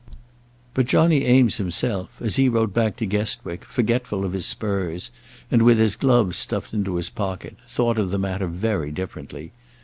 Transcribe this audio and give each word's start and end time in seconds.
But 0.73 0.87
Johnny 0.87 1.29
Eames 1.29 1.57
himself, 1.57 2.19
as 2.23 2.35
he 2.35 2.49
rode 2.49 2.73
back 2.73 2.95
to 2.95 3.05
Guestwick, 3.05 3.63
forgetful 3.63 4.25
of 4.25 4.33
his 4.33 4.47
spurs, 4.47 5.11
and 5.51 5.61
with 5.61 5.77
his 5.77 5.95
gloves 5.95 6.37
stuffed 6.39 6.73
into 6.73 6.95
his 6.95 7.11
pocket, 7.11 7.57
thought 7.67 7.99
of 7.99 8.09
the 8.09 8.17
matter 8.17 8.47
very 8.47 8.89
differently. 8.91 9.51